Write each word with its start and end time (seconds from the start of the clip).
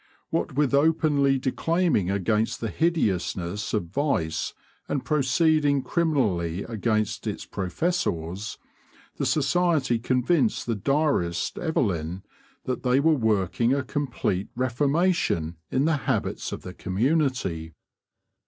What 0.31 0.55
with 0.55 0.73
openly 0.73 1.37
declaiming 1.37 2.09
against 2.09 2.59
the 2.59 2.71
hideousness 2.71 3.71
of 3.71 3.85
vice 3.89 4.55
and 4.89 5.05
proceeding 5.05 5.83
criminally 5.83 6.63
against 6.63 7.27
its 7.27 7.45
professors, 7.45 8.57
the 9.17 9.27
society 9.27 9.99
convinced 9.99 10.65
the 10.65 10.73
diarist 10.73 11.59
Evelyn 11.59 12.23
that 12.63 12.81
they 12.81 12.99
were 12.99 13.13
working 13.13 13.75
a 13.75 13.83
complete 13.83 14.47
reformation 14.55 15.57
in 15.69 15.85
the 15.85 15.97
habits 15.97 16.51
of 16.51 16.63
the 16.63 16.73
community. 16.73 17.75